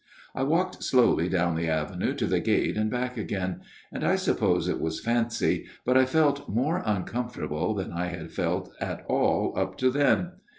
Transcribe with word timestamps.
"I 0.35 0.41
walked 0.41 0.83
slowly 0.83 1.29
down 1.29 1.53
the 1.55 1.67
avenue 1.69 2.15
to 2.15 2.25
the 2.25 2.39
gate 2.39 2.75
and 2.75 2.89
back 2.89 3.17
again; 3.17 3.61
and, 3.91 4.03
I 4.03 4.15
suppose 4.15 4.67
it 4.67 4.81
was 4.81 4.99
fancy, 4.99 5.67
but 5.85 5.95
I 5.95 6.05
felt 6.05 6.49
more 6.49 6.81
uncomfortable 6.83 7.75
than 7.75 7.91
I 7.93 8.07
had 8.07 8.31
felt 8.31 8.73
at 8.81 9.05
all 9.07 9.53
up 9.55 9.77
to 9.77 9.91
then. 9.91 10.31